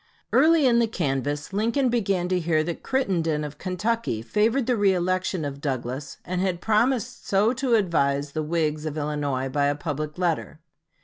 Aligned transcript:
Early 0.33 0.65
in 0.65 0.79
the 0.79 0.87
canvass 0.87 1.53
Lincoln 1.53 1.89
began 1.89 2.27
to 2.29 2.39
hear 2.39 2.63
that 2.63 2.81
Crittenden, 2.81 3.43
of 3.43 3.59
Kentucky, 3.59 4.23
favored 4.23 4.65
the 4.65 4.73
reëlection 4.73 5.47
of 5.47 5.61
Douglas, 5.61 6.17
and 6.25 6.41
had 6.41 6.59
promised 6.59 7.27
so 7.27 7.53
to 7.53 7.75
advise 7.75 8.31
the 8.31 8.41
Whigs 8.41 8.87
of 8.87 8.97
Illinois 8.97 9.47
by 9.47 9.67
a 9.67 9.75
public 9.75 10.17
letter. 10.17 10.59